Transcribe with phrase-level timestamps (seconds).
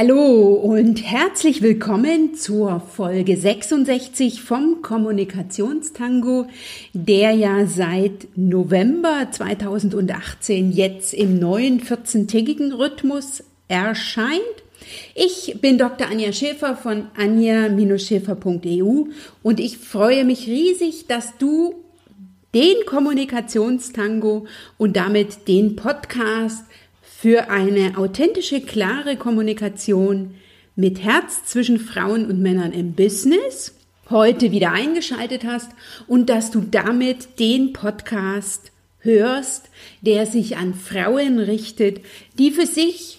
[0.00, 6.46] Hallo und herzlich willkommen zur Folge 66 vom Kommunikationstango,
[6.92, 14.38] der ja seit November 2018 jetzt im neuen 14-tägigen Rhythmus erscheint.
[15.16, 16.06] Ich bin Dr.
[16.06, 19.06] Anja Schäfer von anja-schäfer.eu
[19.42, 21.74] und ich freue mich riesig, dass du
[22.54, 24.46] den Kommunikationstango
[24.78, 26.62] und damit den Podcast
[27.20, 30.36] für eine authentische, klare Kommunikation
[30.76, 33.74] mit Herz zwischen Frauen und Männern im Business
[34.08, 35.68] heute wieder eingeschaltet hast
[36.06, 39.68] und dass du damit den Podcast hörst,
[40.00, 42.02] der sich an Frauen richtet,
[42.38, 43.18] die für sich,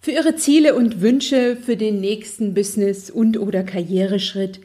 [0.00, 4.58] für ihre Ziele und Wünsche für den nächsten Business und oder Karriereschritt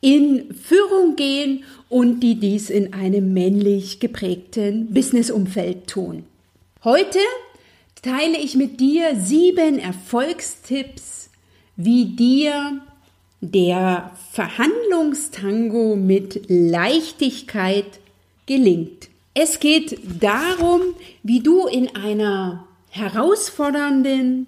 [0.00, 6.22] in Führung gehen und die dies in einem männlich geprägten Businessumfeld tun.
[6.84, 7.18] Heute
[8.02, 11.30] teile ich mit dir sieben Erfolgstipps,
[11.76, 12.80] wie dir
[13.40, 18.00] der Verhandlungstango mit Leichtigkeit
[18.46, 19.08] gelingt.
[19.34, 20.80] Es geht darum,
[21.22, 24.46] wie du in einer herausfordernden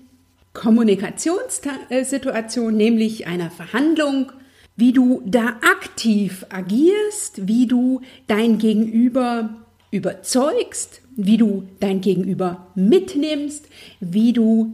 [0.52, 4.32] Kommunikationssituation, nämlich einer Verhandlung,
[4.76, 9.50] wie du da aktiv agierst, wie du dein Gegenüber
[9.90, 13.66] überzeugst, wie du dein Gegenüber mitnimmst,
[14.00, 14.72] wie du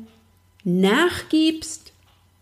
[0.64, 1.92] nachgibst,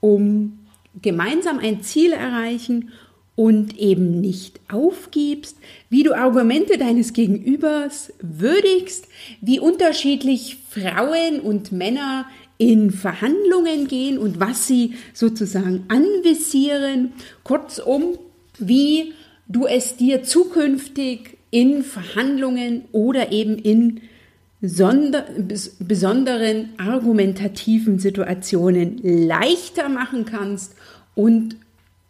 [0.00, 0.58] um
[1.02, 2.92] gemeinsam ein Ziel erreichen
[3.34, 5.58] und eben nicht aufgibst,
[5.90, 9.08] wie du Argumente deines Gegenübers würdigst,
[9.42, 12.26] wie unterschiedlich Frauen und Männer
[12.58, 17.12] in Verhandlungen gehen und was sie sozusagen anvisieren,
[17.44, 18.18] kurzum,
[18.58, 19.12] wie
[19.46, 24.00] du es dir zukünftig in Verhandlungen oder eben in
[24.62, 25.26] sonder,
[25.78, 30.74] besonderen argumentativen Situationen leichter machen kannst
[31.14, 31.56] und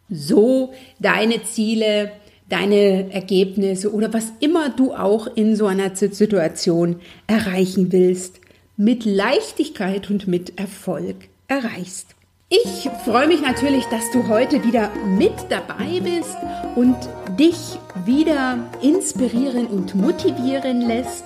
[0.09, 2.11] so deine Ziele,
[2.49, 6.97] deine Ergebnisse oder was immer du auch in so einer Situation
[7.27, 8.39] erreichen willst,
[8.77, 11.15] mit Leichtigkeit und mit Erfolg
[11.47, 12.16] erreichst.
[12.49, 16.37] Ich freue mich natürlich, dass du heute wieder mit dabei bist
[16.77, 16.95] und
[17.37, 21.25] dich wieder inspirieren und motivieren lässt,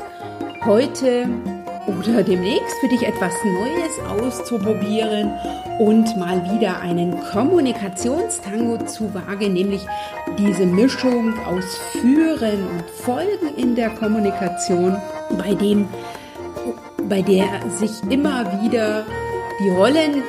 [0.65, 1.29] heute
[1.85, 5.31] oder demnächst für dich etwas Neues auszuprobieren
[5.77, 9.85] und mal wieder einen Kommunikationstango zu wagen, nämlich
[10.39, 14.97] diese Mischung aus Führen und Folgen in der Kommunikation,
[15.37, 15.87] bei dem
[17.07, 19.05] bei der sich immer wieder
[19.59, 20.23] die Rollen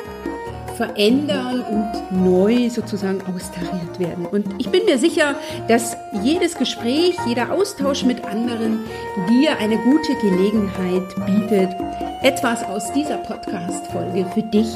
[0.76, 4.26] verändern und neu sozusagen austariert werden.
[4.26, 5.36] Und ich bin mir sicher,
[5.68, 8.80] dass jedes Gespräch, jeder Austausch mit anderen
[9.28, 11.70] dir eine gute Gelegenheit bietet,
[12.22, 14.68] etwas aus dieser Podcast-Folge für dich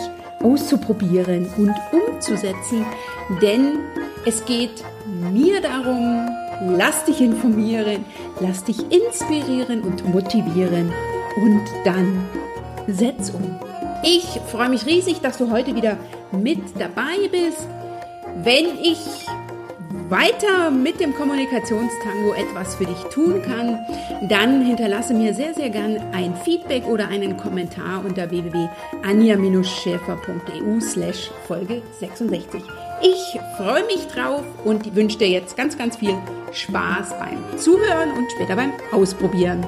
[0.42, 2.84] auszuprobieren und umzusetzen.
[3.40, 3.78] Denn
[4.24, 4.84] es geht
[5.32, 6.28] mir darum,
[6.76, 8.04] lass dich informieren,
[8.40, 10.92] lass dich inspirieren und motivieren
[11.36, 12.24] und dann
[12.86, 13.65] setz um.
[14.02, 15.96] Ich freue mich riesig, dass du heute wieder
[16.32, 17.66] mit dabei bist.
[18.42, 18.98] Wenn ich
[20.08, 23.78] weiter mit dem Kommunikationstango etwas für dich tun kann,
[24.28, 31.82] dann hinterlasse mir sehr, sehr gern ein Feedback oder einen Kommentar unter www.anja-schäfer.eu slash Folge
[31.98, 32.62] 66.
[33.02, 36.14] Ich freue mich drauf und wünsche dir jetzt ganz, ganz viel
[36.52, 39.66] Spaß beim Zuhören und später beim Ausprobieren.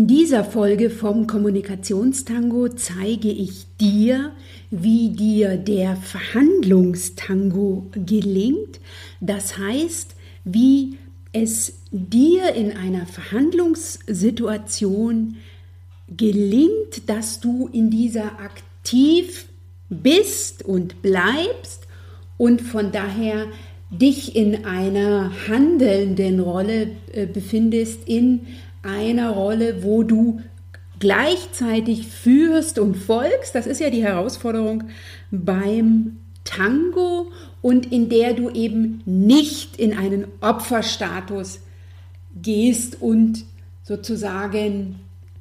[0.00, 4.32] In dieser Folge vom Kommunikationstango zeige ich dir,
[4.70, 8.80] wie dir der Verhandlungstango gelingt.
[9.20, 10.96] Das heißt, wie
[11.34, 15.36] es dir in einer Verhandlungssituation
[16.08, 19.48] gelingt, dass du in dieser aktiv
[19.90, 21.86] bist und bleibst
[22.38, 23.48] und von daher
[23.90, 28.46] dich in einer handelnden Rolle äh, befindest, in
[29.30, 30.40] Rolle, wo du
[30.98, 33.54] gleichzeitig führst und folgst.
[33.54, 34.84] Das ist ja die Herausforderung
[35.30, 37.32] beim Tango
[37.62, 41.60] und in der du eben nicht in einen Opferstatus
[42.40, 43.44] gehst und
[43.82, 45.00] sozusagen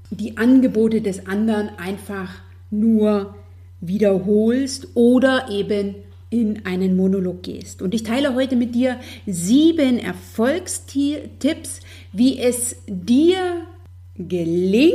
[0.10, 2.32] die Angebote des anderen einfach
[2.72, 3.36] nur
[3.82, 5.96] wiederholst oder eben
[6.30, 7.82] in einen Monolog gehst.
[7.82, 11.80] Und ich teile heute mit dir sieben Erfolgstipps,
[12.12, 13.66] wie es dir
[14.16, 14.94] gelingt,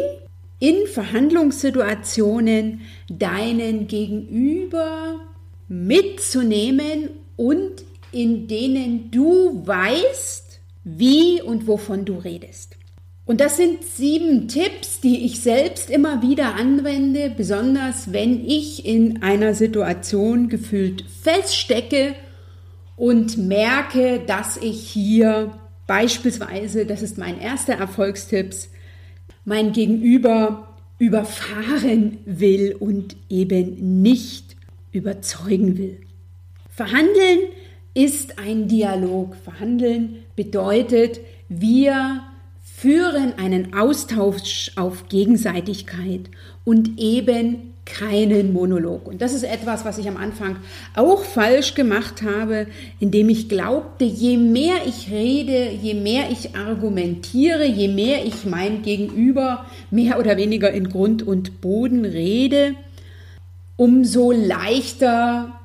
[0.61, 5.21] in Verhandlungssituationen deinen Gegenüber
[5.69, 12.77] mitzunehmen und in denen du weißt, wie und wovon du redest.
[13.27, 19.23] Und das sind sieben Tipps, die ich selbst immer wieder anwende, besonders wenn ich in
[19.23, 22.15] einer Situation gefühlt feststecke
[22.97, 25.53] und merke, dass ich hier
[25.87, 28.55] beispielsweise, das ist mein erster Erfolgstipp,
[29.47, 30.69] mein Gegenüber
[30.99, 34.55] überfahren will und eben nicht
[34.93, 36.01] überzeugen will.
[36.71, 37.41] Verhandeln
[37.95, 39.35] ist ein Dialog.
[39.37, 42.23] Verhandeln bedeutet, wir
[42.85, 46.29] führen einen Austausch auf Gegenseitigkeit
[46.67, 49.07] und eben keinen Monolog.
[49.07, 50.57] Und das ist etwas, was ich am Anfang
[50.95, 52.67] auch falsch gemacht habe,
[53.01, 58.83] indem ich glaubte, je mehr ich rede, je mehr ich argumentiere, je mehr ich mein
[58.83, 62.75] Gegenüber mehr oder weniger in Grund und Boden rede,
[63.79, 65.59] umso leichter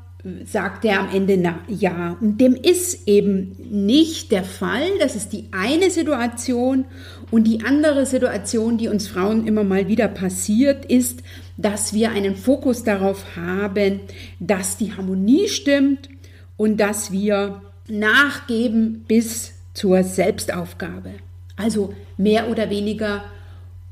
[0.46, 2.18] sagt er am Ende na, ja.
[2.20, 4.98] Und dem ist eben nicht der Fall.
[5.00, 6.86] Das ist die eine Situation.
[7.32, 11.24] Und die andere Situation, die uns Frauen immer mal wieder passiert, ist,
[11.58, 14.02] dass wir einen Fokus darauf haben,
[14.40, 16.10] dass die Harmonie stimmt
[16.58, 21.12] und dass wir nachgeben bis zur Selbstaufgabe.
[21.56, 23.24] Also mehr oder weniger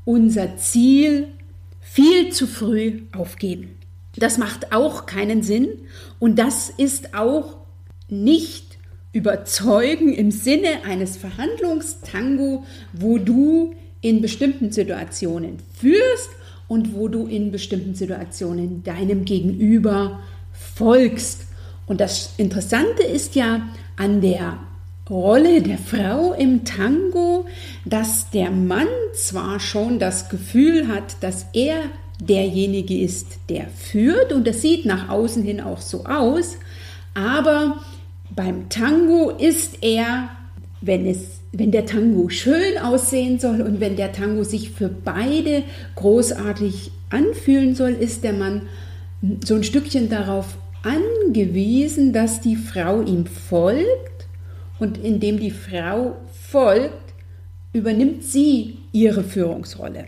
[0.04, 1.28] unser Ziel
[1.80, 3.77] viel zu früh aufgeben.
[4.18, 5.68] Das macht auch keinen Sinn
[6.18, 7.56] und das ist auch
[8.08, 8.78] nicht
[9.12, 16.30] überzeugen im Sinne eines Verhandlungstango, wo du in bestimmten Situationen führst
[16.68, 20.20] und wo du in bestimmten Situationen deinem Gegenüber
[20.52, 21.46] folgst.
[21.86, 23.62] Und das Interessante ist ja
[23.96, 24.58] an der
[25.08, 27.46] Rolle der Frau im Tango,
[27.86, 31.84] dass der Mann zwar schon das Gefühl hat, dass er
[32.20, 34.32] derjenige ist, der führt.
[34.32, 36.56] Und das sieht nach außen hin auch so aus,
[37.14, 37.76] aber
[38.30, 40.30] beim Tango ist er,
[40.80, 45.62] wenn es wenn der Tango schön aussehen soll und wenn der Tango sich für beide
[45.94, 48.62] großartig anfühlen soll, ist der Mann
[49.44, 54.26] so ein Stückchen darauf angewiesen, dass die Frau ihm folgt.
[54.78, 57.14] Und indem die Frau folgt,
[57.72, 60.04] übernimmt sie ihre Führungsrolle.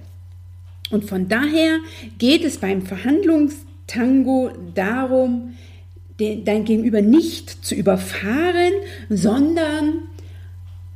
[0.90, 1.78] Und von daher
[2.19, 5.54] geht es beim Verhandlungstango darum,
[6.19, 8.72] dein Gegenüber nicht zu überfahren,
[9.08, 10.02] sondern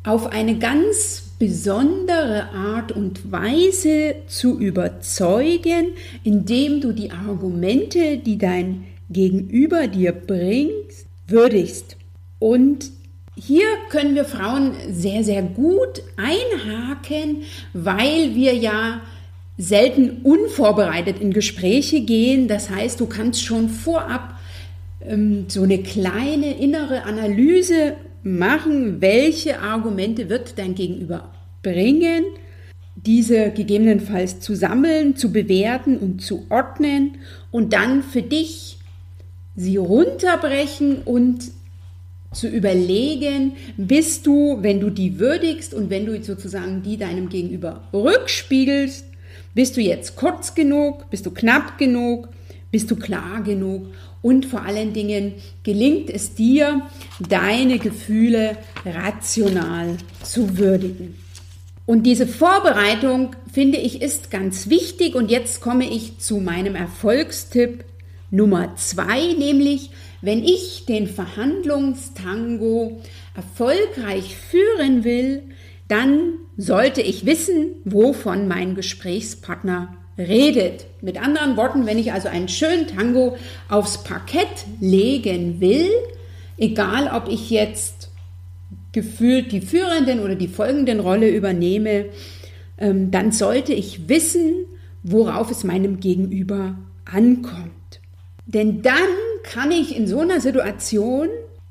[0.03, 5.93] auf eine ganz besondere Art und Weise zu überzeugen,
[6.23, 10.93] indem du die Argumente, die dein Gegenüber dir bringt,
[11.27, 11.97] würdigst.
[12.39, 12.91] Und
[13.37, 17.43] hier können wir Frauen sehr, sehr gut einhaken,
[17.73, 19.01] weil wir ja
[19.57, 22.49] selten unvorbereitet in Gespräche gehen.
[22.49, 24.39] Das heißt, du kannst schon vorab
[25.07, 31.31] ähm, so eine kleine innere Analyse machen, welche Argumente wird dein Gegenüber
[31.63, 32.25] bringen,
[32.97, 37.19] diese gegebenenfalls zu sammeln, zu bewerten und zu ordnen
[37.51, 38.79] und dann für dich
[39.57, 41.51] sie runterbrechen und
[42.33, 47.85] zu überlegen, bist du, wenn du die würdigst und wenn du sozusagen die deinem Gegenüber
[47.93, 49.05] rückspiegelst,
[49.55, 51.09] bist du jetzt kurz genug?
[51.11, 52.29] Bist du knapp genug?
[52.71, 53.87] Bist du klar genug?
[54.21, 56.83] Und vor allen Dingen gelingt es dir,
[57.29, 61.15] deine Gefühle rational zu würdigen.
[61.87, 65.15] Und diese Vorbereitung, finde ich, ist ganz wichtig.
[65.15, 67.85] Und jetzt komme ich zu meinem Erfolgstipp
[68.31, 69.91] Nummer zwei, nämlich
[70.23, 73.03] wenn ich den Verhandlungstango
[73.37, 75.43] erfolgreich führen will,
[75.89, 80.87] dann sollte ich wissen, wovon mein Gesprächspartner redet.
[81.01, 83.37] Mit anderen Worten, wenn ich also einen schönen Tango
[83.69, 85.91] aufs Parkett legen will,
[86.57, 88.11] egal ob ich jetzt
[88.93, 92.07] gefühlt die führenden oder die folgenden Rolle übernehme,
[92.79, 94.67] ähm, dann sollte ich wissen,
[95.03, 98.01] worauf es meinem Gegenüber ankommt.
[98.47, 98.95] Denn dann
[99.43, 101.29] kann ich in so einer Situation,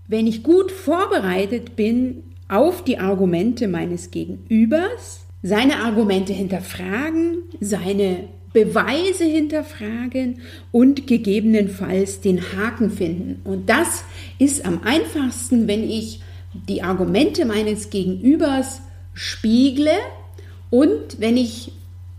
[0.08, 9.24] wenn ich gut vorbereitet bin, auf die Argumente meines Gegenübers, seine Argumente hinterfragen, seine Beweise
[9.24, 10.42] hinterfragen
[10.72, 13.42] und gegebenenfalls den Haken finden.
[13.44, 14.04] Und das
[14.38, 16.22] ist am einfachsten, wenn ich
[16.70, 18.82] die Argumente meines Gegenübers
[19.16, 19.92] spiegle
[20.70, 21.72] und wenn ich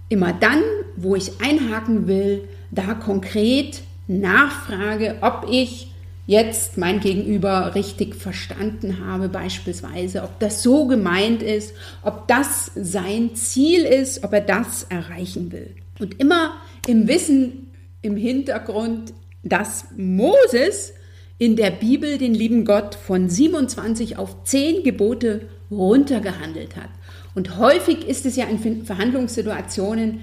[0.08, 0.62] immer dann,
[0.96, 5.93] wo ich einhaken will, da konkret nachfrage, ob ich
[6.26, 13.34] jetzt mein Gegenüber richtig verstanden habe, beispielsweise, ob das so gemeint ist, ob das sein
[13.34, 15.70] Ziel ist, ob er das erreichen will.
[15.98, 16.54] Und immer
[16.86, 17.68] im Wissen
[18.02, 19.12] im Hintergrund,
[19.42, 20.94] dass Moses
[21.38, 26.90] in der Bibel den lieben Gott von 27 auf 10 Gebote runtergehandelt hat.
[27.34, 30.20] Und häufig ist es ja in Verhandlungssituationen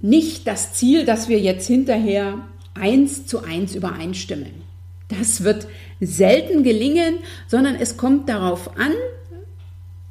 [0.00, 4.63] nicht das Ziel, dass wir jetzt hinterher eins zu eins übereinstimmen.
[5.08, 5.66] Das wird
[6.00, 8.92] selten gelingen, sondern es kommt darauf an,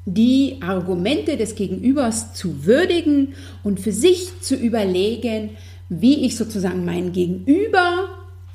[0.05, 5.51] die Argumente des Gegenübers zu würdigen und für sich zu überlegen,
[5.89, 8.09] wie ich sozusagen mein Gegenüber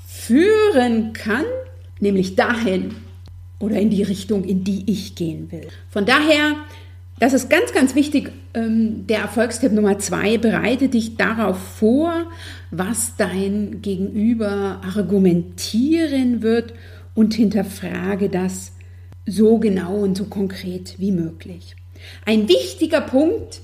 [0.07, 1.45] führen kann,
[2.01, 2.95] nämlich dahin
[3.59, 5.69] oder in die Richtung, in die ich gehen will.
[5.91, 6.57] Von daher,
[7.19, 12.27] das ist ganz, ganz wichtig, ähm, der Erfolgstipp Nummer zwei, bereite dich darauf vor,
[12.71, 16.75] was dein Gegenüber argumentieren wird
[17.15, 18.73] und hinterfrage das
[19.27, 21.77] so genau und so konkret wie möglich.
[22.25, 23.61] Ein wichtiger Punkt,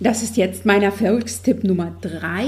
[0.00, 2.46] das ist jetzt mein Erfolgstipp Nummer drei,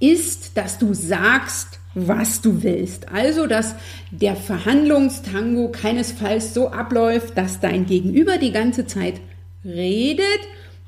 [0.00, 3.08] ist, dass du sagst, was du willst.
[3.12, 3.76] Also, dass
[4.10, 9.20] der Verhandlungstango keinesfalls so abläuft, dass dein Gegenüber die ganze Zeit
[9.64, 10.40] redet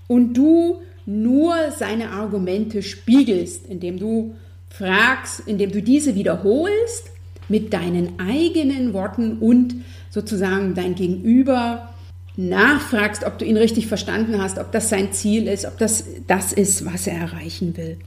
[0.06, 4.34] und du nur seine Argumente spiegelst, indem du
[4.68, 7.10] fragst, indem du diese wiederholst
[7.48, 9.76] mit deinen eigenen Worten und
[10.10, 11.90] sozusagen dein Gegenüber
[12.36, 16.52] nachfragst, ob du ihn richtig verstanden hast, ob das sein Ziel ist, ob das das
[16.52, 17.98] ist, was er erreichen will.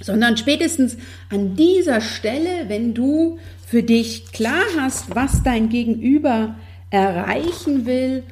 [0.00, 0.96] Sondern spätestens
[1.30, 6.56] an dieser Stelle, wenn du für dich klar hast, was dein Gegenüber
[6.90, 8.24] erreichen will,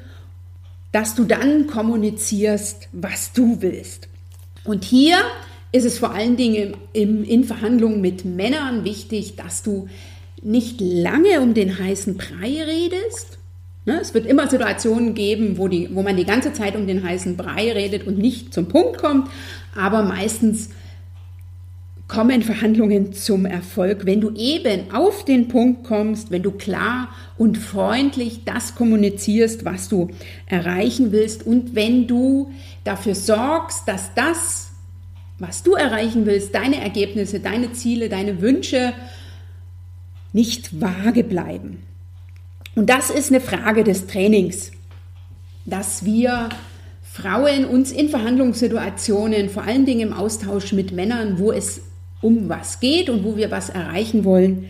[0.95, 4.07] dass du dann kommunizierst, was du willst.
[4.63, 5.17] Und hier
[5.73, 9.89] ist es vor allen Dingen im, in Verhandlungen mit Männern wichtig, dass du
[10.41, 13.39] nicht lange um den heißen Brei redest.
[13.83, 17.03] Ne, es wird immer Situationen geben, wo, die, wo man die ganze Zeit um den
[17.03, 19.27] heißen Brei redet und nicht zum Punkt kommt,
[19.75, 20.69] aber meistens
[22.15, 27.57] kommen Verhandlungen zum Erfolg, wenn du eben auf den Punkt kommst, wenn du klar und
[27.57, 30.09] freundlich das kommunizierst, was du
[30.45, 32.53] erreichen willst und wenn du
[32.85, 34.71] dafür sorgst, dass das,
[35.39, 38.93] was du erreichen willst, deine Ergebnisse, deine Ziele, deine Wünsche
[40.31, 41.83] nicht vage bleiben.
[42.75, 44.71] Und das ist eine Frage des Trainings,
[45.65, 46.47] dass wir
[47.03, 51.81] Frauen uns in Verhandlungssituationen, vor allen Dingen im Austausch mit Männern, wo es
[52.25, 54.65] um was geht und wo wir was erreichen wollen,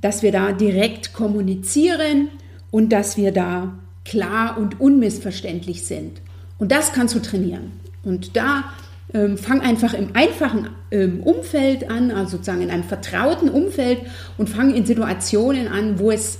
[0.00, 2.28] dass wir da direkt kommunizieren
[2.70, 6.20] und dass wir da klar und unmissverständlich sind.
[6.58, 7.72] Und das kannst du trainieren.
[8.04, 8.64] Und da
[9.12, 14.02] ähm, fang einfach im einfachen ähm, Umfeld an, also sozusagen in einem vertrauten Umfeld
[14.36, 16.38] und fang in Situationen an, wo es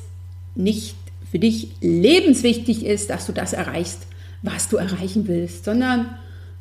[0.54, 0.94] nicht
[1.30, 4.06] für dich lebenswichtig ist, dass du das erreichst,
[4.42, 6.06] was du erreichen willst, sondern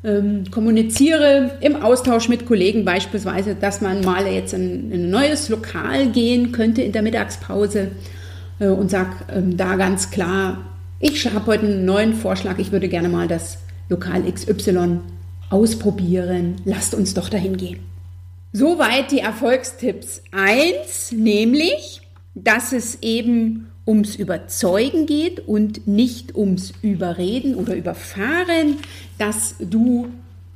[0.04, 5.48] ähm, kommuniziere im Austausch mit Kollegen beispielsweise, dass man mal jetzt in, in ein neues
[5.48, 7.88] Lokal gehen könnte in der Mittagspause
[8.60, 10.64] äh, und sag ähm, da ganz klar,
[11.00, 15.00] ich habe heute einen neuen Vorschlag, ich würde gerne mal das Lokal XY
[15.50, 17.80] ausprobieren, lasst uns doch dahin gehen.
[18.52, 22.00] Soweit die Erfolgstipps 1, nämlich,
[22.34, 28.76] dass es eben ums Überzeugen geht und nicht ums Überreden oder Überfahren,
[29.16, 30.08] dass du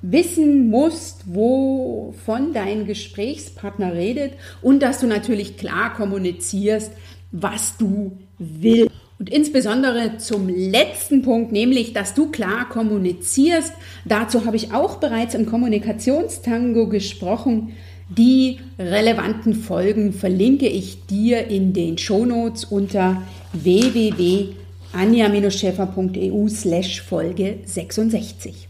[0.02, 6.92] wissen musst, wovon dein Gesprächspartner redet und dass du natürlich klar kommunizierst,
[7.30, 8.92] was du willst.
[9.18, 13.72] Und insbesondere zum letzten Punkt, nämlich, dass du klar kommunizierst.
[14.04, 17.74] Dazu habe ich auch bereits im Kommunikationstango gesprochen.
[18.18, 23.22] Die relevanten Folgen verlinke ich dir in den Shownotes unter
[23.54, 28.68] www.anja-schäfer.eu slash Folge 66.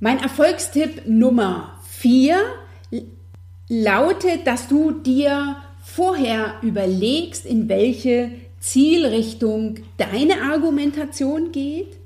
[0.00, 2.36] Mein Erfolgstipp Nummer 4
[3.68, 11.96] lautet, dass du dir vorher überlegst, in welche Zielrichtung deine Argumentation geht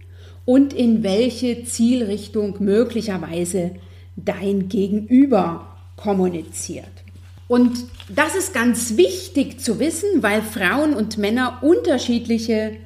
[0.44, 3.70] und in welche Zielrichtung möglicherweise
[4.16, 5.67] dein Gegenüber
[5.98, 6.86] kommuniziert.
[7.48, 12.76] Und das ist ganz wichtig zu wissen, weil Frauen und Männer unterschiedliche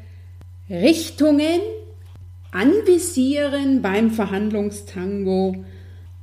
[0.70, 1.60] Richtungen
[2.52, 5.64] anvisieren beim Verhandlungstango.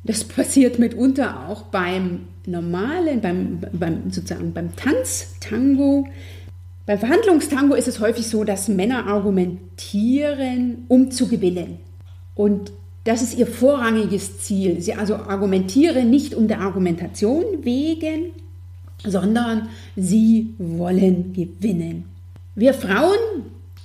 [0.03, 6.07] Das passiert mitunter auch beim normalen, beim, beim sozusagen beim Tanztango.
[6.85, 11.79] Beim Verhandlungstango ist es häufig so, dass Männer argumentieren, um zu gewinnen.
[12.35, 12.71] Und
[13.03, 14.81] das ist ihr vorrangiges Ziel.
[14.81, 18.31] Sie also argumentieren nicht um der Argumentation wegen,
[19.05, 22.05] sondern sie wollen gewinnen.
[22.55, 23.17] Wir Frauen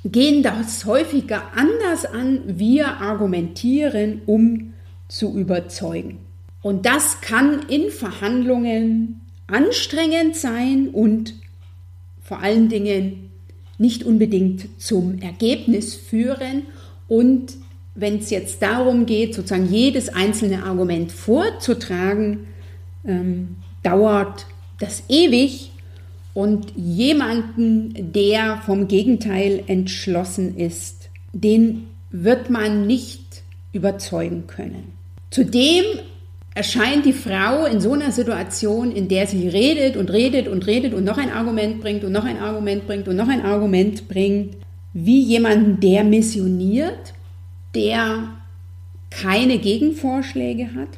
[0.05, 2.41] gehen das häufiger anders an.
[2.47, 4.75] Wir argumentieren, um
[5.09, 6.19] zu überzeugen.
[6.63, 11.35] Und das kann in Verhandlungen anstrengend sein und
[12.23, 13.31] vor allen Dingen
[13.79, 16.63] nicht unbedingt zum Ergebnis führen.
[17.07, 17.55] Und
[17.95, 22.47] wenn es jetzt darum geht, sozusagen jedes einzelne Argument vorzutragen,
[23.07, 24.47] ähm, dauert
[24.81, 25.71] das ewig
[26.33, 34.93] und jemanden, der vom Gegenteil entschlossen ist, den wird man nicht überzeugen können.
[35.31, 35.85] Zudem
[36.55, 40.95] erscheint die Frau in so einer Situation, in der sie redet und redet und redet
[40.95, 44.57] und noch ein Argument bringt und noch ein Argument bringt und noch ein Argument bringt,
[44.93, 47.14] wie jemanden, der missioniert,
[47.75, 48.29] der
[49.11, 50.89] keine Gegenvorschläge hat.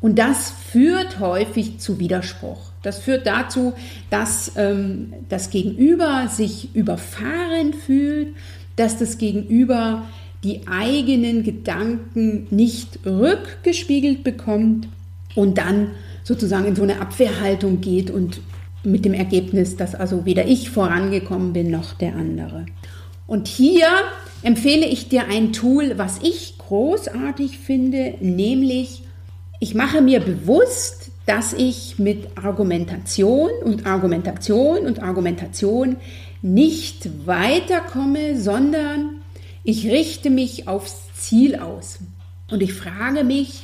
[0.00, 2.72] Und das führt häufig zu Widerspruch.
[2.82, 3.72] Das führt dazu,
[4.10, 8.34] dass ähm, das Gegenüber sich überfahren fühlt,
[8.76, 10.04] dass das Gegenüber
[10.42, 14.88] die eigenen Gedanken nicht rückgespiegelt bekommt
[15.36, 15.92] und dann
[16.24, 18.40] sozusagen in so eine Abwehrhaltung geht und
[18.84, 22.66] mit dem Ergebnis, dass also weder ich vorangekommen bin noch der andere.
[23.28, 23.86] Und hier
[24.42, 29.02] empfehle ich dir ein Tool, was ich großartig finde, nämlich
[29.60, 35.96] ich mache mir bewusst, dass ich mit Argumentation und Argumentation und Argumentation
[36.42, 39.20] nicht weiterkomme, sondern
[39.62, 42.00] ich richte mich aufs Ziel aus.
[42.50, 43.62] Und ich frage mich,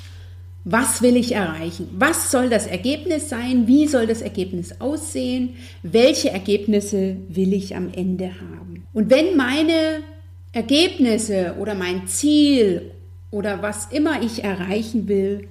[0.62, 1.88] was will ich erreichen?
[1.98, 3.66] Was soll das Ergebnis sein?
[3.66, 5.54] Wie soll das Ergebnis aussehen?
[5.82, 8.86] Welche Ergebnisse will ich am Ende haben?
[8.92, 10.02] Und wenn meine
[10.52, 12.92] Ergebnisse oder mein Ziel
[13.30, 15.48] oder was immer ich erreichen will,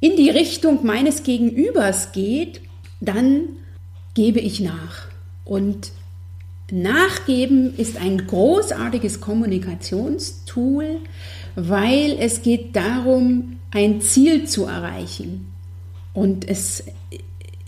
[0.00, 2.60] in die Richtung meines Gegenübers geht,
[3.00, 3.48] dann
[4.14, 5.08] gebe ich nach.
[5.44, 5.92] Und
[6.70, 10.98] Nachgeben ist ein großartiges Kommunikationstool,
[11.56, 15.50] weil es geht darum, ein Ziel zu erreichen.
[16.12, 16.84] Und es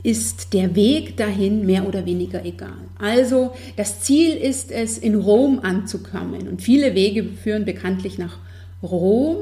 [0.03, 2.73] ist der Weg dahin mehr oder weniger egal.
[2.99, 6.49] Also das Ziel ist es, in Rom anzukommen.
[6.49, 8.39] Und viele Wege führen bekanntlich nach
[8.83, 9.37] Rom.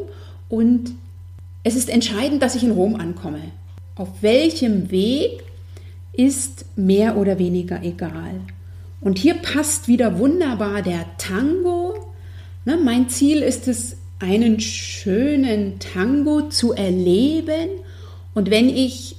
[0.48, 0.92] Und
[1.62, 3.40] es ist entscheidend, dass ich in Rom ankomme.
[3.94, 5.42] Auf welchem Weg
[6.12, 8.40] ist mehr oder weniger egal.
[9.00, 11.94] Und hier passt wieder wunderbar der Tango.
[12.64, 17.68] Ne, mein Ziel ist es, einen schönen Tango zu erleben.
[18.34, 19.14] Und wenn ich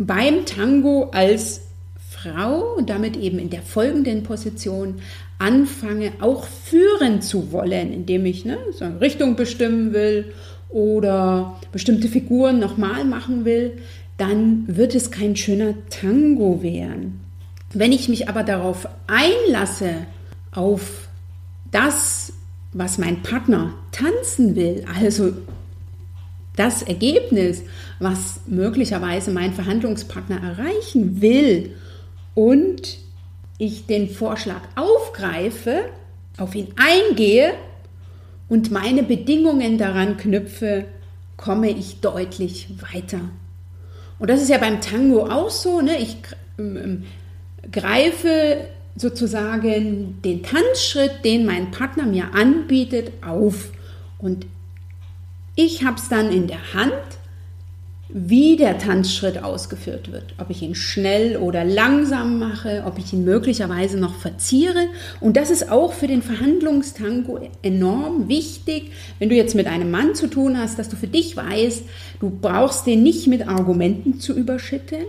[0.00, 1.60] beim Tango als
[2.08, 4.96] Frau und damit eben in der folgenden Position
[5.38, 10.32] anfange, auch führen zu wollen, indem ich ne, so eine Richtung bestimmen will
[10.70, 13.78] oder bestimmte Figuren nochmal machen will,
[14.16, 17.20] dann wird es kein schöner Tango werden.
[17.72, 20.06] Wenn ich mich aber darauf einlasse,
[20.50, 21.08] auf
[21.70, 22.32] das,
[22.72, 25.32] was mein Partner tanzen will, also
[26.60, 27.62] das Ergebnis,
[28.00, 31.74] was möglicherweise mein Verhandlungspartner erreichen will
[32.34, 32.98] und
[33.56, 35.86] ich den Vorschlag aufgreife,
[36.36, 37.54] auf ihn eingehe
[38.50, 40.84] und meine Bedingungen daran knüpfe,
[41.38, 43.20] komme ich deutlich weiter.
[44.18, 45.80] Und das ist ja beim Tango auch so.
[45.80, 45.96] Ne?
[45.96, 46.18] Ich
[46.58, 47.04] ähm,
[47.72, 53.70] greife sozusagen den Tanzschritt, den mein Partner mir anbietet, auf.
[54.18, 54.44] Und
[55.64, 56.92] ich habe es dann in der Hand,
[58.12, 60.34] wie der Tanzschritt ausgeführt wird.
[60.38, 64.88] Ob ich ihn schnell oder langsam mache, ob ich ihn möglicherweise noch verziere.
[65.20, 70.14] Und das ist auch für den Verhandlungstango enorm wichtig, wenn du jetzt mit einem Mann
[70.14, 71.84] zu tun hast, dass du für dich weißt,
[72.20, 75.04] du brauchst den nicht mit Argumenten zu überschütten,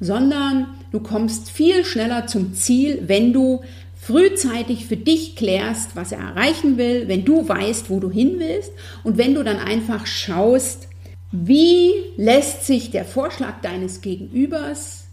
[0.00, 3.62] sondern du kommst viel schneller zum Ziel, wenn du
[4.06, 8.70] frühzeitig für dich klärst, was er erreichen will, wenn du weißt, wo du hin willst
[9.02, 10.88] und wenn du dann einfach schaust,
[11.32, 15.06] wie lässt sich der Vorschlag deines Gegenübers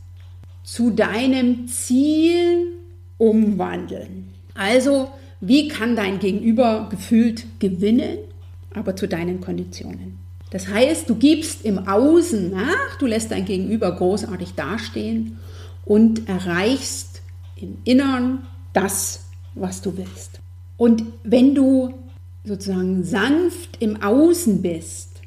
[0.64, 2.68] zu deinem Ziel
[3.18, 4.28] umwandeln.
[4.56, 8.18] Also, wie kann dein Gegenüber gefühlt gewinnen,
[8.74, 10.20] aber zu deinen Konditionen.
[10.50, 15.40] Das heißt, du gibst im Außen nach, du lässt dein Gegenüber großartig dastehen
[15.86, 17.22] und erreichst
[17.56, 18.40] im Innern
[18.74, 20.40] das, was du willst.
[20.78, 21.94] Und wenn du
[22.44, 25.22] sozusagen sanft im Außen bist,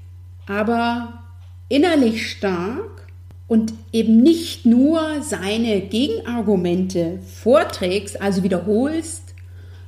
[0.46, 1.22] aber
[1.68, 3.06] innerlich stark
[3.46, 9.34] und eben nicht nur seine Gegenargumente vorträgst, also wiederholst,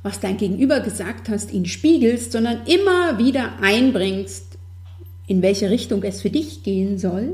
[0.03, 4.57] was dein Gegenüber gesagt hast, ihn spiegelst, sondern immer wieder einbringst,
[5.27, 7.33] in welche Richtung es für dich gehen soll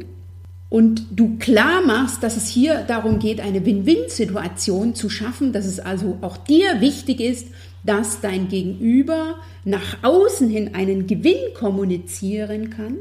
[0.74, 5.80] und du klar machst, dass es hier darum geht, eine Win-Win-Situation zu schaffen, dass es
[5.80, 7.50] also auch dir wichtig ist,
[7.84, 12.98] dass dein Gegenüber nach außen hin einen Gewinn kommunizieren kann,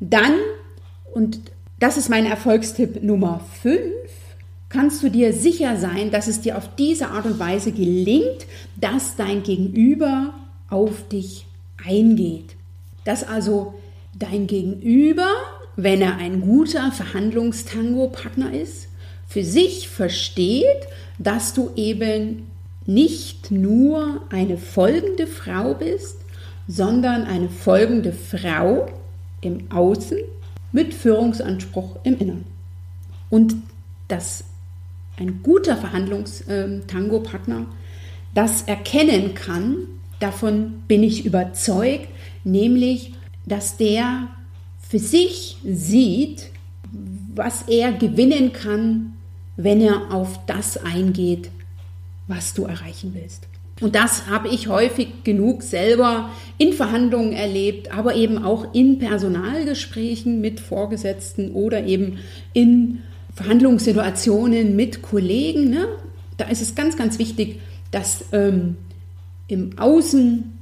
[0.00, 0.32] dann,
[1.12, 1.40] und
[1.80, 3.78] das ist mein Erfolgstipp Nummer 5,
[4.70, 8.46] kannst du dir sicher sein, dass es dir auf diese Art und Weise gelingt,
[8.80, 10.32] dass dein Gegenüber
[10.70, 11.44] auf dich
[11.86, 12.56] eingeht.
[13.04, 13.74] Dass also
[14.18, 15.28] dein Gegenüber
[15.76, 18.88] wenn er ein guter Verhandlungstango-Partner ist,
[19.28, 22.50] für sich versteht, dass du eben
[22.86, 26.16] nicht nur eine folgende Frau bist,
[26.66, 28.86] sondern eine folgende Frau
[29.40, 30.18] im Außen
[30.72, 32.44] mit Führungsanspruch im Innern.
[33.28, 33.54] Und
[34.08, 34.44] dass
[35.18, 37.66] ein guter Verhandlungstango-Partner
[38.34, 39.76] das erkennen kann,
[40.18, 42.08] davon bin ich überzeugt,
[42.44, 43.14] nämlich,
[43.46, 44.28] dass der
[44.90, 46.48] für sich sieht,
[47.32, 49.12] was er gewinnen kann,
[49.56, 51.48] wenn er auf das eingeht,
[52.26, 53.46] was du erreichen willst.
[53.80, 60.40] Und das habe ich häufig genug selber in Verhandlungen erlebt, aber eben auch in Personalgesprächen
[60.40, 62.18] mit Vorgesetzten oder eben
[62.52, 62.98] in
[63.36, 65.70] Verhandlungssituationen mit Kollegen.
[65.70, 65.86] Ne?
[66.36, 67.60] Da ist es ganz, ganz wichtig,
[67.92, 68.76] dass ähm,
[69.46, 70.58] im Außen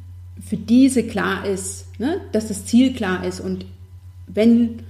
[0.47, 2.21] für diese klar ist, ne?
[2.33, 3.65] dass das Ziel klar ist und
[4.33, 4.81] wenn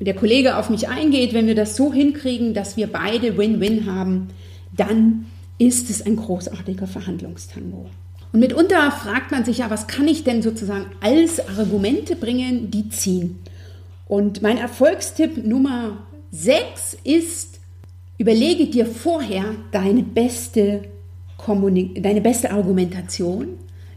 [0.00, 4.28] der Kollege auf mich eingeht, wenn wir das so hinkriegen, dass wir beide Win-Win haben,
[4.76, 5.26] dann
[5.58, 7.86] ist es ein großartiger Verhandlungstango.
[8.32, 12.88] Und mitunter fragt man sich ja, was kann ich denn sozusagen als Argumente bringen, die
[12.88, 13.38] ziehen?
[14.06, 15.98] Und mein Erfolgstipp Nummer
[16.32, 17.60] 6 ist,
[18.18, 20.82] überlege dir vorher deine beste,
[21.46, 23.48] deine beste Argumentation,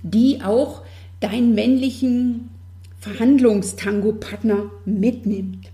[0.03, 0.83] die auch
[1.19, 2.49] deinen männlichen
[2.99, 5.69] Verhandlungstango-Partner mitnimmt.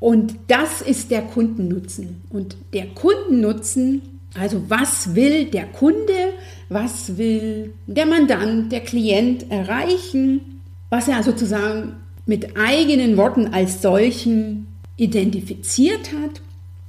[0.00, 2.22] Und das ist der Kundennutzen.
[2.30, 4.02] Und der Kundennutzen,
[4.34, 6.32] also was will der Kunde,
[6.68, 14.66] was will der Mandant, der Klient erreichen, was er sozusagen mit eigenen Worten als solchen
[14.96, 16.40] identifiziert hat,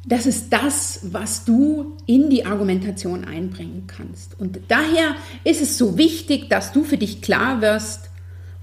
[0.06, 4.39] das ist das, was du in die Argumentation einbringen kannst.
[4.39, 8.11] Und daher ist es so wichtig, dass du für dich klar wirst,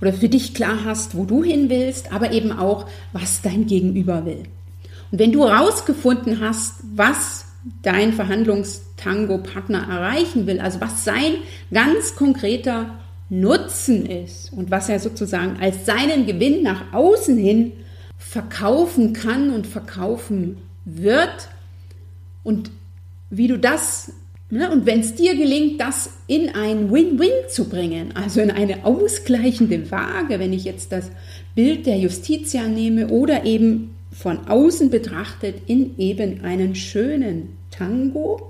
[0.00, 4.24] oder für dich klar hast, wo du hin willst, aber eben auch, was dein Gegenüber
[4.24, 4.44] will.
[5.10, 7.46] Und wenn du herausgefunden hast, was
[7.82, 11.36] dein Verhandlungstango-Partner erreichen will, also was sein
[11.72, 12.98] ganz konkreter
[13.30, 17.72] Nutzen ist und was er sozusagen als seinen Gewinn nach außen hin
[18.16, 21.48] verkaufen kann und verkaufen wird
[22.42, 22.70] und
[23.30, 24.12] wie du das?
[24.50, 29.90] Und wenn es dir gelingt, das in ein Win-Win zu bringen, also in eine ausgleichende
[29.90, 31.10] Waage, wenn ich jetzt das
[31.54, 38.48] Bild der Justitia nehme oder eben von außen betrachtet in eben einen schönen Tango,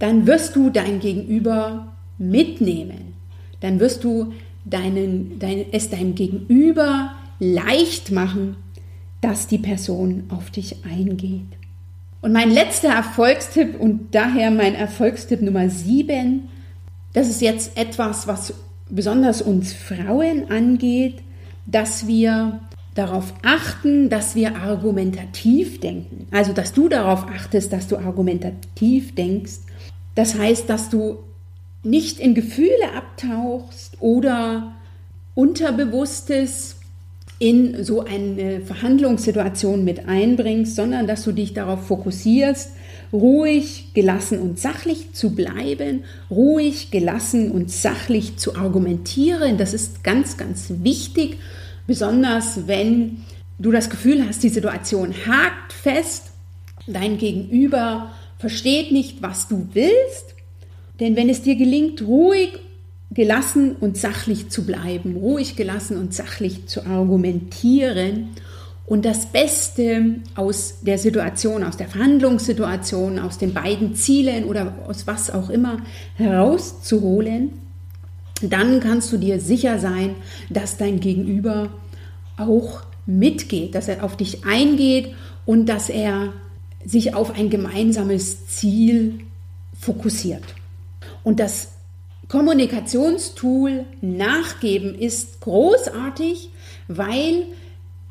[0.00, 3.14] dann wirst du dein Gegenüber mitnehmen.
[3.60, 4.32] Dann wirst du
[4.64, 8.56] deinen, dein, es deinem Gegenüber leicht machen,
[9.20, 11.46] dass die Person auf dich eingeht.
[12.20, 16.48] Und mein letzter Erfolgstipp und daher mein Erfolgstipp Nummer sieben,
[17.12, 18.54] das ist jetzt etwas, was
[18.90, 21.22] besonders uns Frauen angeht,
[21.66, 22.60] dass wir
[22.94, 26.26] darauf achten, dass wir argumentativ denken.
[26.32, 29.58] Also, dass du darauf achtest, dass du argumentativ denkst.
[30.16, 31.18] Das heißt, dass du
[31.84, 34.72] nicht in Gefühle abtauchst oder
[35.34, 36.77] Unterbewusstes
[37.38, 42.72] in so eine Verhandlungssituation mit einbringst, sondern dass du dich darauf fokussierst,
[43.12, 49.56] ruhig, gelassen und sachlich zu bleiben, ruhig, gelassen und sachlich zu argumentieren.
[49.56, 51.38] Das ist ganz, ganz wichtig,
[51.86, 53.18] besonders wenn
[53.58, 56.30] du das Gefühl hast, die Situation hakt fest,
[56.86, 60.34] dein Gegenüber versteht nicht, was du willst.
[61.00, 62.58] Denn wenn es dir gelingt, ruhig
[63.10, 68.30] gelassen und sachlich zu bleiben, ruhig gelassen und sachlich zu argumentieren
[68.88, 75.06] und das Beste aus der Situation, aus der Verhandlungssituation, aus den beiden Zielen oder aus
[75.06, 75.78] was auch immer
[76.14, 77.50] herauszuholen,
[78.40, 80.14] dann kannst du dir sicher sein,
[80.48, 81.68] dass dein Gegenüber
[82.38, 86.32] auch mitgeht, dass er auf dich eingeht und dass er
[86.84, 89.18] sich auf ein gemeinsames Ziel
[89.78, 90.44] fokussiert.
[91.24, 91.72] Und das
[92.28, 96.50] Kommunikationstool Nachgeben ist großartig,
[96.88, 97.46] weil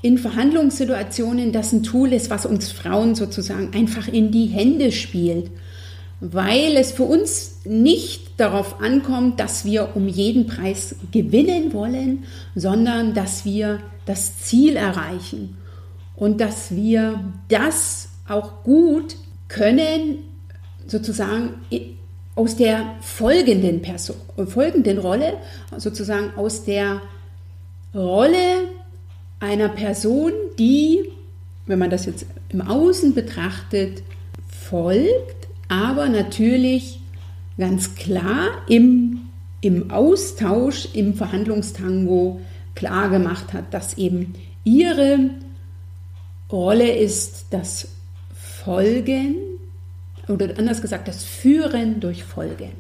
[0.01, 5.51] in Verhandlungssituationen das ein Tool ist, was uns Frauen sozusagen einfach in die Hände spielt,
[6.19, 12.23] weil es für uns nicht darauf ankommt, dass wir um jeden Preis gewinnen wollen,
[12.56, 15.58] sondern dass wir das Ziel erreichen.
[16.17, 19.15] und dass wir das auch gut
[19.47, 20.17] können,
[20.88, 21.53] sozusagen
[22.38, 25.34] aus der folgenden Person, folgenden Rolle,
[25.76, 27.02] sozusagen aus der
[27.95, 28.67] Rolle
[29.39, 31.00] einer Person, die,
[31.65, 34.04] wenn man das jetzt im Außen betrachtet,
[34.47, 37.00] folgt, aber natürlich
[37.58, 39.21] ganz klar im,
[39.62, 42.39] im Austausch, im Verhandlungstango
[42.76, 45.32] klar gemacht hat, dass eben ihre
[46.52, 47.88] Rolle ist das
[48.63, 49.57] Folgen
[50.28, 52.72] oder anders gesagt das Führen durch Folgen.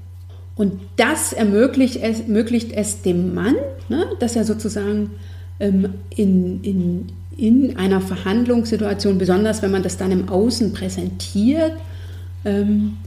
[0.55, 3.55] Und das ermöglicht es, ermöglicht es dem Mann,
[3.89, 5.11] ne, dass er sozusagen
[5.59, 7.07] ähm, in, in,
[7.37, 11.73] in einer Verhandlungssituation, besonders wenn man das dann im Außen präsentiert,
[12.43, 12.97] ähm,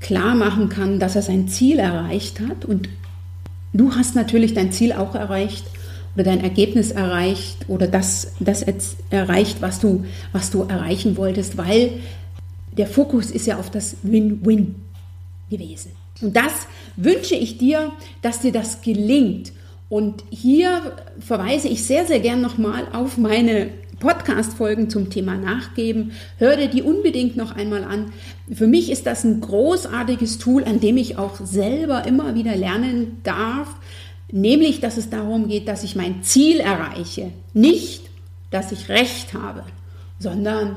[0.00, 2.64] klar machen kann, dass er sein Ziel erreicht hat.
[2.64, 2.88] Und
[3.72, 5.64] du hast natürlich dein Ziel auch erreicht
[6.14, 8.64] oder dein Ergebnis erreicht oder das, das
[9.10, 11.92] erreicht, was du, was du erreichen wolltest, weil
[12.72, 14.74] der Fokus ist ja auf das Win-Win
[15.50, 15.92] gewesen.
[16.20, 16.52] Und das
[16.96, 19.52] wünsche ich dir, dass dir das gelingt.
[19.88, 23.68] Und hier verweise ich sehr, sehr gern nochmal auf meine
[24.00, 26.12] Podcast-Folgen zum Thema Nachgeben.
[26.38, 28.12] Hör dir die unbedingt noch einmal an.
[28.52, 33.20] Für mich ist das ein großartiges Tool, an dem ich auch selber immer wieder lernen
[33.22, 33.68] darf,
[34.30, 37.30] nämlich dass es darum geht, dass ich mein Ziel erreiche.
[37.52, 38.04] Nicht,
[38.50, 39.62] dass ich Recht habe,
[40.18, 40.76] sondern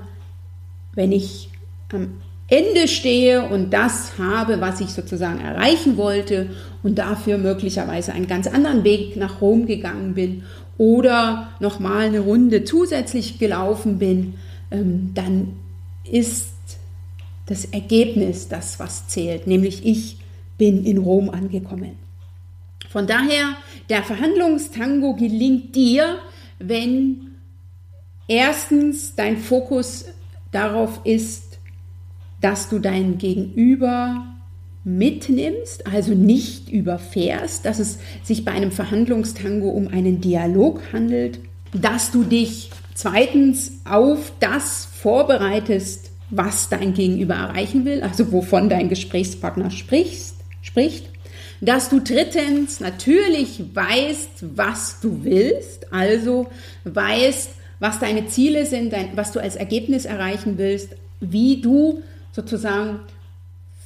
[0.94, 1.50] wenn ich
[1.91, 6.52] am Ende stehe und das habe, was ich sozusagen erreichen wollte
[6.84, 10.43] und dafür möglicherweise einen ganz anderen Weg nach Rom gegangen bin
[10.78, 14.36] oder nochmal eine Runde zusätzlich gelaufen bin,
[14.69, 15.54] ähm, dann
[16.04, 16.52] ist
[17.48, 20.17] das Ergebnis das, was zählt, nämlich ich
[20.58, 21.98] bin in Rom angekommen.
[22.89, 23.56] Von daher,
[23.89, 26.19] der Verhandlungstango gelingt dir,
[26.60, 27.32] wenn
[28.28, 30.06] erstens dein Fokus
[30.52, 31.55] darauf ist,
[32.46, 34.24] dass du dein Gegenüber
[34.84, 41.40] mitnimmst, also nicht überfährst, dass es sich bei einem Verhandlungstango um einen Dialog handelt,
[41.74, 48.90] dass du dich zweitens auf das vorbereitest, was dein Gegenüber erreichen will, also wovon dein
[48.90, 51.10] Gesprächspartner sprichst, spricht,
[51.62, 56.46] dass du drittens natürlich weißt, was du willst, also
[56.84, 62.04] weißt, was deine Ziele sind, was du als Ergebnis erreichen willst, wie du
[62.36, 63.00] sozusagen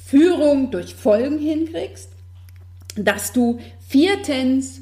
[0.04, 2.08] Führung durch Folgen hinkriegst,
[2.96, 4.80] dass du viertens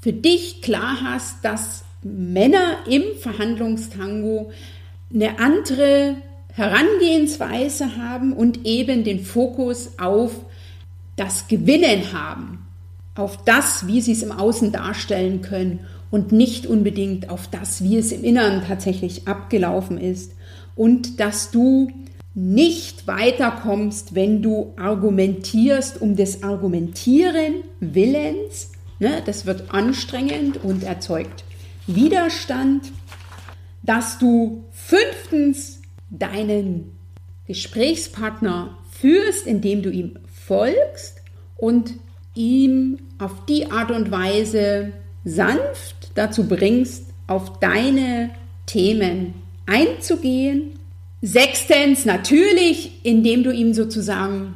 [0.00, 4.50] für dich klar hast, dass Männer im Verhandlungstango
[5.14, 6.16] eine andere
[6.52, 10.32] Herangehensweise haben und eben den Fokus auf
[11.14, 12.66] das Gewinnen haben,
[13.14, 15.80] auf das, wie sie es im Außen darstellen können
[16.10, 20.32] und nicht unbedingt auf das, wie es im Inneren tatsächlich abgelaufen ist.
[20.74, 21.90] Und dass du
[22.38, 28.70] nicht weiterkommst, wenn du argumentierst um des Argumentieren Willens.
[29.00, 31.42] Ne, das wird anstrengend und erzeugt
[31.88, 32.92] Widerstand.
[33.82, 36.92] Dass du fünftens deinen
[37.48, 41.22] Gesprächspartner führst, indem du ihm folgst
[41.56, 41.94] und
[42.34, 44.92] ihm auf die Art und Weise
[45.24, 48.30] sanft dazu bringst, auf deine
[48.66, 49.34] Themen
[49.66, 50.77] einzugehen
[51.20, 54.54] Sechstens, natürlich, indem du ihm sozusagen,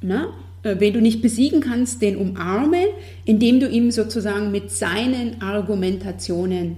[0.00, 0.28] ne,
[0.62, 2.86] äh, wenn du nicht besiegen kannst, den umarme,
[3.24, 6.76] indem du ihm sozusagen mit seinen Argumentationen,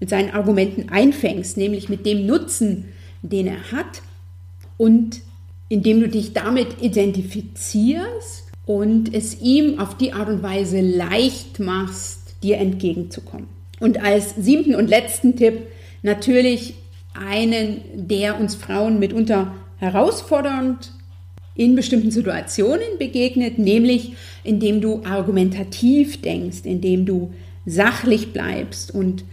[0.00, 2.86] mit seinen Argumenten einfängst, nämlich mit dem Nutzen,
[3.22, 4.02] den er hat
[4.76, 5.20] und
[5.68, 12.34] indem du dich damit identifizierst und es ihm auf die Art und Weise leicht machst,
[12.42, 13.46] dir entgegenzukommen.
[13.80, 15.54] Und als siebten und letzten Tipp
[16.02, 16.74] natürlich
[17.14, 20.92] einen, der uns Frauen mitunter herausfordernd
[21.54, 27.32] in bestimmten Situationen begegnet, nämlich indem du argumentativ denkst, indem du
[27.66, 29.24] sachlich bleibst und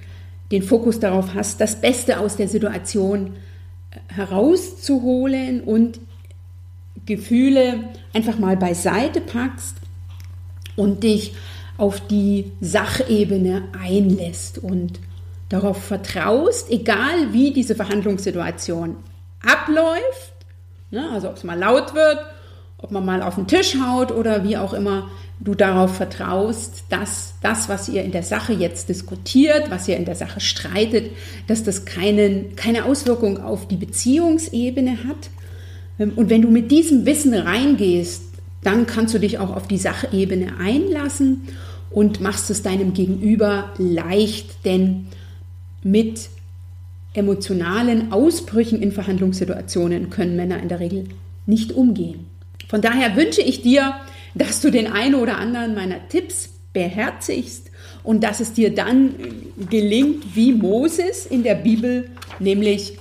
[0.51, 3.35] den Fokus darauf hast, das Beste aus der Situation
[4.07, 5.99] herauszuholen und
[7.05, 9.77] Gefühle einfach mal beiseite packst
[10.75, 11.33] und dich
[11.77, 14.99] auf die Sachebene einlässt und
[15.49, 18.97] darauf vertraust, egal wie diese Verhandlungssituation
[19.43, 20.33] abläuft,
[20.91, 22.19] ne, also ob es mal laut wird,
[22.77, 25.09] ob man mal auf den Tisch haut oder wie auch immer,
[25.39, 30.05] du darauf vertraust, dass das, was ihr in der Sache jetzt diskutiert, was ihr in
[30.05, 31.11] der Sache streitet,
[31.47, 35.29] dass das keinen, keine Auswirkung auf die Beziehungsebene hat.
[35.97, 38.23] Ähm, und wenn du mit diesem Wissen reingehst,
[38.63, 41.47] dann kannst du dich auch auf die Sachebene einlassen
[41.89, 45.07] und machst es deinem Gegenüber leicht, denn
[45.83, 46.29] mit
[47.13, 51.05] emotionalen Ausbrüchen in Verhandlungssituationen können Männer in der Regel
[51.45, 52.27] nicht umgehen.
[52.67, 53.95] Von daher wünsche ich dir,
[54.35, 57.71] dass du den einen oder anderen meiner Tipps beherzigst
[58.03, 59.15] und dass es dir dann
[59.69, 62.97] gelingt, wie Moses in der Bibel, nämlich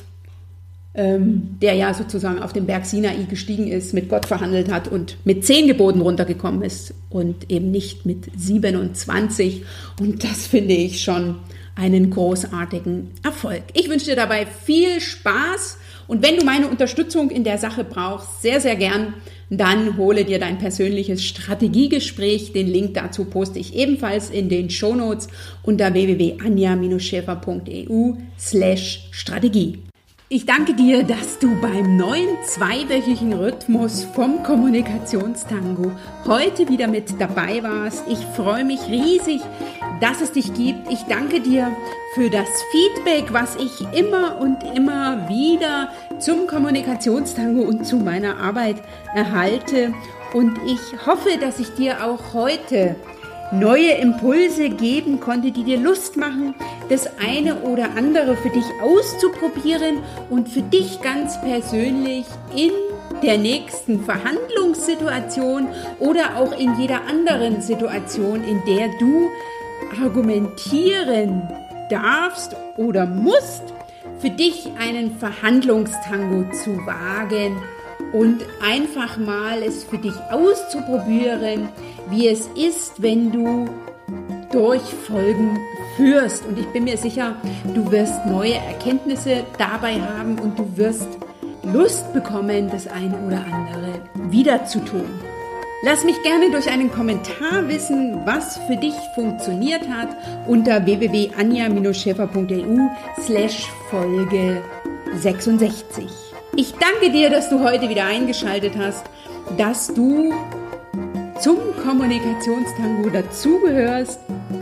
[0.94, 5.18] ähm, der ja sozusagen auf den Berg Sinai gestiegen ist, mit Gott verhandelt hat und
[5.24, 9.64] mit zehn Geboten runtergekommen ist und eben nicht mit 27.
[10.00, 11.36] Und das finde ich schon
[11.78, 13.62] einen großartigen Erfolg.
[13.72, 18.42] Ich wünsche dir dabei viel Spaß und wenn du meine Unterstützung in der Sache brauchst,
[18.42, 19.14] sehr, sehr gern,
[19.50, 22.52] dann hole dir dein persönliches Strategiegespräch.
[22.52, 25.28] Den Link dazu poste ich ebenfalls in den Shownotes
[25.62, 29.82] unter www.anja-schäfer.eu slash Strategie.
[30.30, 35.92] Ich danke dir, dass du beim neuen zweiwöchigen Rhythmus vom Kommunikationstango
[36.26, 38.04] heute wieder mit dabei warst.
[38.10, 39.40] Ich freue mich riesig,
[40.02, 40.92] dass es dich gibt.
[40.92, 41.74] Ich danke dir
[42.14, 48.76] für das Feedback, was ich immer und immer wieder zum Kommunikationstango und zu meiner Arbeit
[49.14, 49.94] erhalte.
[50.34, 52.96] Und ich hoffe, dass ich dir auch heute
[53.50, 56.54] neue Impulse geben konnte, die dir Lust machen,
[56.88, 59.98] das eine oder andere für dich auszuprobieren
[60.30, 62.24] und für dich ganz persönlich
[62.54, 62.72] in
[63.22, 69.28] der nächsten Verhandlungssituation oder auch in jeder anderen Situation, in der du
[70.02, 71.48] argumentieren
[71.90, 73.62] darfst oder musst,
[74.18, 77.56] für dich einen Verhandlungstango zu wagen
[78.12, 81.68] und einfach mal es für dich auszuprobieren,
[82.10, 83.68] wie es ist, wenn du
[84.52, 85.58] durch Folgen
[85.96, 86.46] führst.
[86.46, 87.36] Und ich bin mir sicher,
[87.74, 91.08] du wirst neue Erkenntnisse dabei haben und du wirst
[91.62, 95.04] Lust bekommen, das eine oder andere wieder zu tun.
[95.82, 100.08] Lass mich gerne durch einen Kommentar wissen, was für dich funktioniert hat
[100.48, 102.78] unter www.anja-schäfer.eu
[103.20, 104.60] slash Folge
[105.14, 106.06] 66.
[106.56, 109.04] Ich danke dir, dass du heute wieder eingeschaltet hast,
[109.56, 110.32] dass du
[111.40, 114.18] zum Kommunikationstango dazugehörst.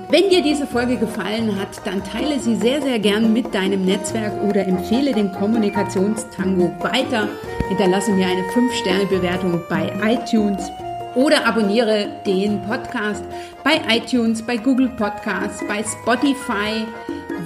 [0.09, 4.41] Wenn dir diese Folge gefallen hat, dann teile sie sehr, sehr gern mit deinem Netzwerk
[4.49, 7.29] oder empfehle den Kommunikationstango weiter.
[7.69, 10.71] Hinterlasse mir eine 5-Sterne-Bewertung bei iTunes
[11.17, 13.25] oder abonniere den Podcast
[13.65, 16.87] bei iTunes, bei Google Podcasts, bei Spotify,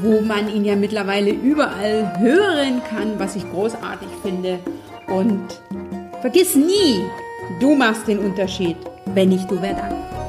[0.03, 4.59] wo man ihn ja mittlerweile überall hören kann, was ich großartig finde.
[5.07, 5.63] Und
[6.21, 7.01] vergiss nie,
[7.59, 8.77] du machst den Unterschied.
[9.07, 10.20] Wenn nicht du, wer dann?